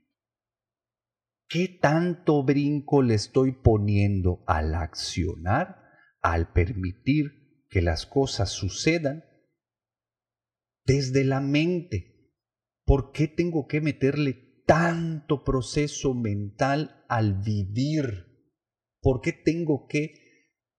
¿Qué 1.52 1.68
tanto 1.68 2.42
brinco 2.42 3.02
le 3.02 3.12
estoy 3.12 3.52
poniendo 3.52 4.42
al 4.47 4.75
accionar, 4.75 5.82
al 6.23 6.50
permitir 6.50 7.66
que 7.68 7.82
las 7.82 8.06
cosas 8.06 8.49
sucedan 8.49 9.23
desde 10.87 11.25
la 11.25 11.42
mente? 11.42 12.32
¿Por 12.87 13.12
qué 13.12 13.28
tengo 13.28 13.66
que 13.66 13.82
meterle 13.82 14.62
tanto 14.66 15.44
proceso 15.44 16.14
mental 16.14 17.04
al 17.11 17.42
vivir? 17.42 18.49
¿Por 19.02 19.21
qué 19.21 19.35
tengo 19.35 19.87
que 19.88 20.14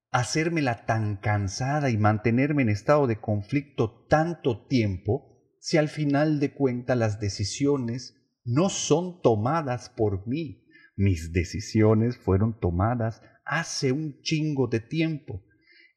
hacérmela 0.10 0.88
tan 0.88 1.18
cansada 1.18 1.92
y 1.92 1.98
mantenerme 1.98 2.64
en 2.64 2.70
estado 2.70 3.06
de 3.06 3.22
conflicto 3.22 4.08
tanto 4.10 4.66
tiempo 4.66 5.56
si 5.60 5.78
al 5.78 5.88
final 5.88 6.40
de 6.40 6.52
cuentas 6.52 6.98
las 6.98 7.20
decisiones 7.20 8.16
no 8.44 8.70
son 8.70 9.22
tomadas 9.22 9.92
por 9.92 10.28
mí? 10.28 10.62
Mis 10.96 11.32
decisiones 11.32 12.18
fueron 12.18 12.60
tomadas 12.60 13.22
hace 13.46 13.92
un 13.92 14.22
chingo 14.22 14.68
de 14.68 14.80
tiempo. 14.80 15.44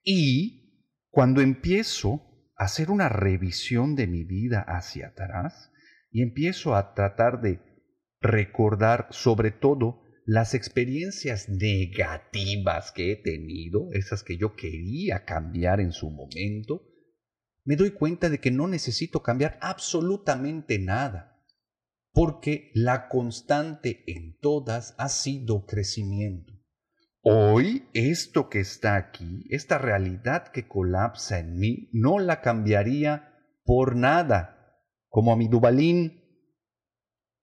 Y 0.03 0.85
cuando 1.11 1.41
empiezo 1.41 2.23
a 2.57 2.65
hacer 2.65 2.91
una 2.91 3.09
revisión 3.09 3.95
de 3.95 4.07
mi 4.07 4.25
vida 4.25 4.65
hacia 4.67 5.09
atrás 5.09 5.73
y 6.11 6.23
empiezo 6.23 6.75
a 6.75 6.95
tratar 6.95 7.41
de 7.41 7.61
recordar 8.21 9.09
sobre 9.11 9.51
todo 9.51 10.03
las 10.25 10.55
experiencias 10.55 11.49
negativas 11.49 12.91
que 12.91 13.13
he 13.13 13.17
tenido, 13.17 13.93
esas 13.93 14.25
que 14.25 14.37
yo 14.37 14.57
quería 14.57 15.25
cambiar 15.25 15.81
en 15.81 15.93
su 15.93 16.11
momento, 16.11 16.83
me 17.65 17.77
doy 17.77 17.93
cuenta 17.93 18.29
de 18.29 18.39
que 18.39 18.51
no 18.51 18.67
necesito 18.67 19.23
cambiar 19.23 19.59
absolutamente 19.61 20.79
nada, 20.79 21.36
porque 22.17 22.73
la 22.73 23.09
constante 23.09 24.03
en 24.07 24.39
todas 24.41 24.95
ha 24.97 25.11
sido 25.11 25.67
crecimiento. 25.67 26.55
Hoy 27.21 27.91
esto 27.93 28.49
que 28.49 28.61
está 28.61 28.97
aquí, 28.97 29.45
esta 29.51 29.77
realidad 29.77 30.49
que 30.49 30.67
colapsa 30.67 31.39
en 31.39 31.59
mí, 31.59 31.91
no 31.93 32.19
la 32.19 32.41
cambiaría 32.41 33.35
por 33.67 33.97
nada, 33.97 34.81
como 35.11 35.31
a 35.31 35.37
mi 35.37 35.47
Dubalín 35.47 36.27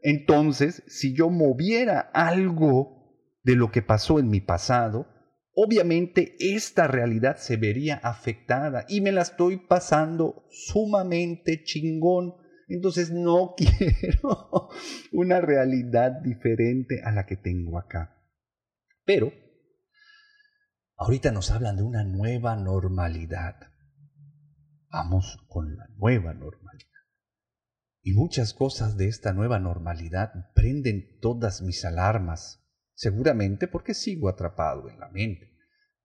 entonces, 0.03 0.83
si 0.87 1.15
yo 1.15 1.29
moviera 1.29 1.99
algo 2.13 3.15
de 3.41 3.55
lo 3.55 3.71
que 3.71 3.81
pasó 3.81 4.19
en 4.19 4.29
mi 4.29 4.41
pasado, 4.41 5.07
obviamente 5.55 6.35
esta 6.39 6.87
realidad 6.87 7.37
se 7.37 7.55
vería 7.55 7.95
afectada 8.03 8.85
y 8.89 8.99
me 8.99 9.13
la 9.13 9.21
estoy 9.21 9.57
pasando 9.57 10.45
sumamente 10.51 11.63
chingón. 11.63 12.35
Entonces 12.73 13.11
no 13.11 13.53
quiero 13.57 14.69
una 15.11 15.41
realidad 15.41 16.11
diferente 16.23 17.03
a 17.03 17.11
la 17.11 17.27
que 17.27 17.37
tengo 17.37 17.77
acá. 17.77 18.17
Pero 19.05 19.31
ahorita 20.97 21.31
nos 21.31 21.51
hablan 21.51 21.75
de 21.75 21.83
una 21.83 22.03
nueva 22.03 22.55
normalidad. 22.55 23.57
Vamos 24.89 25.37
con 25.47 25.77
la 25.77 25.87
nueva 25.97 26.33
normalidad. 26.33 26.89
Y 28.01 28.13
muchas 28.13 28.55
cosas 28.55 28.97
de 28.97 29.07
esta 29.07 29.33
nueva 29.33 29.59
normalidad 29.59 30.31
prenden 30.55 31.19
todas 31.19 31.61
mis 31.61 31.85
alarmas, 31.85 32.67
seguramente 32.95 33.67
porque 33.67 33.93
sigo 33.93 34.29
atrapado 34.29 34.89
en 34.89 34.99
la 34.99 35.09
mente, 35.09 35.55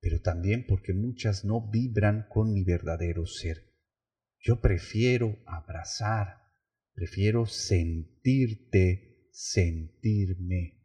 pero 0.00 0.20
también 0.20 0.66
porque 0.68 0.92
muchas 0.92 1.46
no 1.46 1.70
vibran 1.70 2.26
con 2.28 2.52
mi 2.52 2.62
verdadero 2.62 3.24
ser. 3.24 3.74
Yo 4.38 4.60
prefiero 4.60 5.38
abrazar, 5.46 6.47
prefiero 6.98 7.46
sentirte, 7.46 9.28
sentirme, 9.30 10.84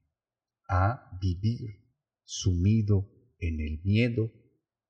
a 0.69 1.17
vivir 1.19 1.89
sumido 2.23 3.09
en 3.39 3.59
el 3.59 3.81
miedo 3.83 4.31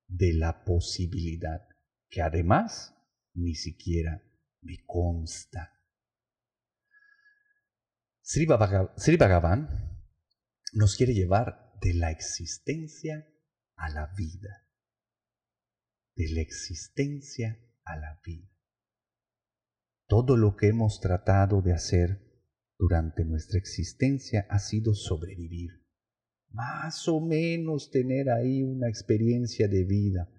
de 0.06 0.34
la 0.34 0.66
posibilidad 0.66 1.62
que 2.10 2.22
además 2.22 2.94
ni 3.34 3.56
siquiera 3.56 4.22
me 4.62 4.84
consta. 4.86 5.72
Sri 8.22 8.46
Bhagavan 8.46 9.70
nos 10.74 10.98
quiere 10.98 11.14
llevar 11.14 11.72
de 11.82 11.94
la 11.94 12.12
existencia 12.12 13.26
a 13.78 13.90
la 13.90 14.14
vida. 14.18 14.68
De 16.16 16.30
la 16.34 16.42
existencia 16.42 17.60
a 17.86 17.96
la 17.96 18.22
vida. 18.26 18.53
Todo 20.16 20.38
lo 20.38 20.56
que 20.56 20.68
hemos 20.68 21.00
tratado 21.00 21.64
de 21.64 21.74
hacer 21.74 22.22
durante 22.78 23.26
nuestra 23.26 23.58
existencia 23.58 24.46
ha 24.48 24.60
sido 24.60 24.94
sobrevivir. 24.94 25.72
Más 26.52 27.08
o 27.08 27.20
menos 27.20 27.90
tener 27.90 28.30
ahí 28.30 28.62
una 28.62 28.90
experiencia 28.90 29.68
de 29.68 29.86
vida. 29.86 30.30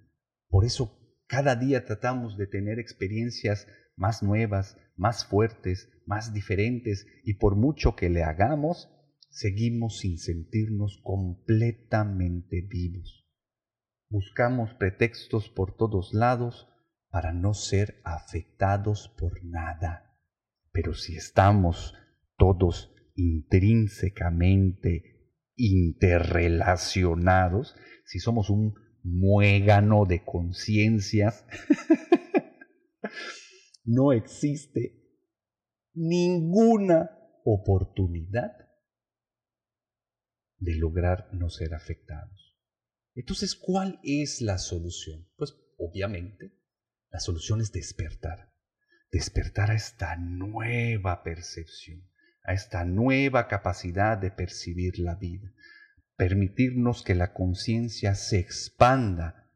Por 0.47 0.65
eso 0.65 0.97
cada 1.27 1.57
día 1.57 1.85
tratamos 1.85 2.37
de 2.37 2.47
tener 2.47 2.79
experiencias 2.79 3.67
más 3.97 4.23
nuevas, 4.23 4.77
más 4.95 5.25
fuertes, 5.25 5.89
más 6.07 6.33
diferentes, 6.33 7.09
y 7.25 7.35
por 7.35 7.57
mucho 7.57 7.97
que 7.97 8.11
le 8.11 8.23
hagamos, 8.23 8.89
seguimos 9.29 9.99
sin 9.99 10.19
sentirnos 10.19 11.01
completamente 11.03 12.61
vivos. 12.61 13.29
Buscamos 14.09 14.73
pretextos 14.75 15.49
por 15.49 15.77
todos 15.77 16.15
lados 16.15 16.69
para 17.15 17.33
no 17.33 17.55
ser 17.55 18.03
afectados 18.03 19.15
por 19.17 19.43
nada. 19.45 20.19
Pero 20.73 20.95
si 20.95 21.15
estamos 21.15 21.95
todos 22.37 22.93
intrínsecamente 23.15 25.31
interrelacionados, 25.55 27.77
si 28.05 28.19
somos 28.19 28.51
un 28.51 28.75
muégano 29.05 30.07
de 30.07 30.25
conciencias, 30.25 31.47
no 33.85 34.13
existe 34.13 35.23
ninguna 35.93 37.17
oportunidad 37.45 38.57
de 40.59 40.75
lograr 40.75 41.29
no 41.33 41.49
ser 41.49 41.75
afectados. 41.75 42.59
Entonces, 43.15 43.55
¿cuál 43.55 44.01
es 44.03 44.41
la 44.41 44.59
solución? 44.59 45.29
Pues 45.37 45.55
obviamente, 45.79 46.64
la 47.15 47.21
solución 47.21 47.61
es 47.61 47.71
despertar. 47.71 48.51
Despertar 49.13 49.71
a 49.71 49.77
esta 49.77 50.17
nueva 50.17 51.23
percepción, 51.23 52.11
a 52.43 52.55
esta 52.55 52.85
nueva 52.85 53.47
capacidad 53.47 54.19
de 54.19 54.33
percibir 54.33 54.99
la 54.99 55.15
vida. 55.15 55.53
Permitirnos 56.17 57.05
que 57.05 57.15
la 57.15 57.33
conciencia 57.33 58.17
se 58.17 58.41
expanda 58.41 59.49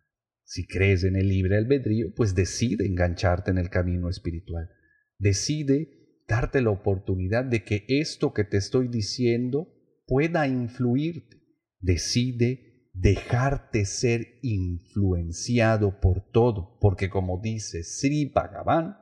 si 0.44 0.68
crees 0.68 1.02
en 1.02 1.16
el 1.16 1.30
libre 1.30 1.56
albedrío, 1.56 2.14
pues 2.14 2.36
decide 2.36 2.86
engancharte 2.86 3.50
en 3.50 3.58
el 3.58 3.70
camino 3.70 4.08
espiritual. 4.08 4.70
Decide 5.18 6.22
darte 6.28 6.62
la 6.62 6.70
oportunidad 6.70 7.44
de 7.44 7.64
que 7.64 7.84
esto 7.88 8.32
que 8.32 8.44
te 8.44 8.56
estoy 8.56 8.86
diciendo 8.86 9.74
pueda 10.06 10.46
influirte. 10.46 11.42
Decide 11.80 12.67
dejarte 13.00 13.84
ser 13.84 14.38
influenciado 14.42 16.00
por 16.00 16.30
todo, 16.30 16.78
porque 16.80 17.08
como 17.08 17.40
dice 17.40 17.84
Sri 17.84 18.26
Bhagavan, 18.26 18.98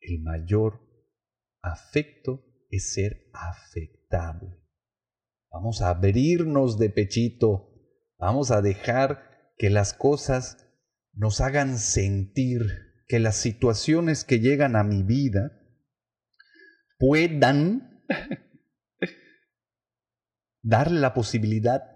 el 0.00 0.22
mayor 0.22 0.80
afecto 1.62 2.44
es 2.70 2.92
ser 2.92 3.30
afectable. 3.32 4.60
Vamos 5.50 5.80
a 5.80 5.90
abrirnos 5.90 6.78
de 6.78 6.90
pechito, 6.90 7.72
vamos 8.18 8.50
a 8.50 8.60
dejar 8.60 9.54
que 9.56 9.70
las 9.70 9.94
cosas 9.94 10.58
nos 11.14 11.40
hagan 11.40 11.78
sentir, 11.78 12.60
que 13.08 13.20
las 13.20 13.36
situaciones 13.36 14.24
que 14.24 14.40
llegan 14.40 14.76
a 14.76 14.84
mi 14.84 15.02
vida 15.02 15.62
puedan 16.98 18.04
darle 20.62 21.00
la 21.00 21.14
posibilidad 21.14 21.95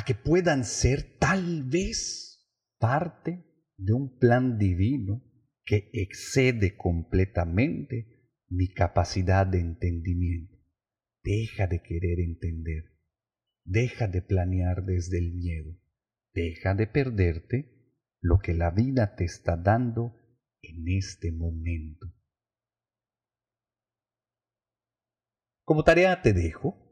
a 0.00 0.04
que 0.04 0.14
puedan 0.14 0.64
ser 0.64 1.18
tal 1.18 1.64
vez 1.64 2.48
parte 2.78 3.44
de 3.76 3.92
un 3.92 4.18
plan 4.18 4.56
divino 4.56 5.22
que 5.66 5.90
excede 5.92 6.74
completamente 6.74 8.32
mi 8.48 8.68
capacidad 8.68 9.46
de 9.46 9.60
entendimiento. 9.60 10.56
Deja 11.22 11.66
de 11.66 11.82
querer 11.82 12.18
entender, 12.18 12.84
deja 13.64 14.08
de 14.08 14.22
planear 14.22 14.86
desde 14.86 15.18
el 15.18 15.34
miedo, 15.34 15.78
Deja 16.32 16.74
de 16.74 16.86
perderte 16.86 17.92
lo 18.20 18.38
que 18.38 18.54
la 18.54 18.70
vida 18.70 19.16
te 19.16 19.24
está 19.24 19.56
dando 19.56 20.14
en 20.62 20.86
este 20.96 21.32
momento. 21.32 22.06
Como 25.64 25.82
tarea 25.82 26.22
te 26.22 26.32
dejo 26.32 26.89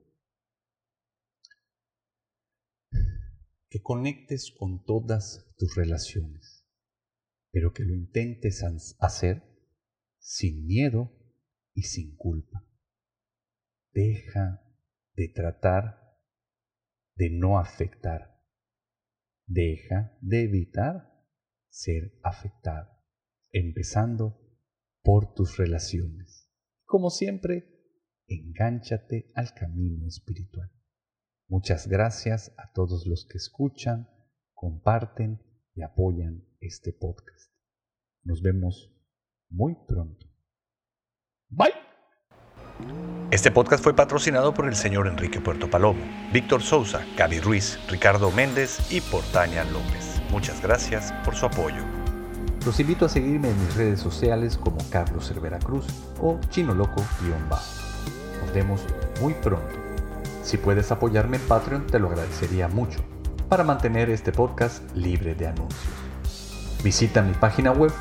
que 3.68 3.82
conectes 3.82 4.52
con 4.56 4.84
todas 4.84 5.46
tus 5.58 5.74
relaciones, 5.76 6.66
pero 7.50 7.72
que 7.72 7.84
lo 7.84 7.94
intentes 7.94 8.64
hacer 8.98 9.42
sin 10.18 10.66
miedo 10.66 11.12
y 11.74 11.82
sin 11.82 12.16
culpa. 12.16 12.64
Deja 13.92 14.62
de 15.14 15.28
tratar 15.28 16.18
de 17.14 17.30
no 17.30 17.58
afectar. 17.58 18.40
Deja 19.46 20.16
de 20.20 20.44
evitar 20.44 21.26
ser 21.68 22.18
afectado, 22.22 22.90
empezando 23.50 24.38
por 25.02 25.34
tus 25.34 25.56
relaciones. 25.56 26.48
Como 26.84 27.10
siempre, 27.10 27.64
engánchate 28.26 29.32
al 29.34 29.52
camino 29.54 30.06
espiritual. 30.06 30.70
Muchas 31.48 31.88
gracias 31.88 32.52
a 32.58 32.70
todos 32.72 33.06
los 33.06 33.26
que 33.26 33.38
escuchan, 33.38 34.06
comparten 34.52 35.40
y 35.74 35.82
apoyan 35.82 36.44
este 36.60 36.92
podcast. 36.92 37.50
Nos 38.22 38.42
vemos 38.42 38.92
muy 39.48 39.74
pronto. 39.86 40.26
Bye. 41.48 41.72
Este 43.30 43.50
podcast 43.50 43.82
fue 43.82 43.96
patrocinado 43.96 44.52
por 44.52 44.68
el 44.68 44.76
señor 44.76 45.06
Enrique 45.06 45.40
Puerto 45.40 45.70
Palomo, 45.70 46.02
Víctor 46.34 46.60
Souza, 46.62 47.00
Gaby 47.16 47.40
Ruiz, 47.40 47.78
Ricardo 47.88 48.30
Méndez 48.30 48.92
y 48.92 49.00
Portaña 49.00 49.64
López. 49.64 50.20
Muchas 50.30 50.60
gracias 50.60 51.12
por 51.24 51.34
su 51.34 51.46
apoyo. 51.46 51.82
Los 52.66 52.78
invito 52.78 53.06
a 53.06 53.08
seguirme 53.08 53.48
en 53.48 53.58
mis 53.58 53.74
redes 53.74 54.00
sociales 54.00 54.58
como 54.58 54.76
Carlos 54.90 55.26
Cervera 55.26 55.58
Cruz 55.58 55.86
o 56.20 56.38
Chino 56.50 56.74
Loco-Bajo. 56.74 57.72
Nos 58.42 58.52
vemos 58.52 58.84
muy 59.22 59.32
pronto. 59.32 59.77
Si 60.48 60.56
puedes 60.56 60.90
apoyarme 60.90 61.36
en 61.36 61.42
Patreon, 61.42 61.86
te 61.86 61.98
lo 61.98 62.08
agradecería 62.08 62.68
mucho 62.68 63.00
para 63.50 63.64
mantener 63.64 64.08
este 64.08 64.32
podcast 64.32 64.82
libre 64.96 65.34
de 65.34 65.48
anuncios. 65.48 65.92
Visita 66.82 67.20
mi 67.20 67.34
página 67.34 67.70
web 67.70 67.92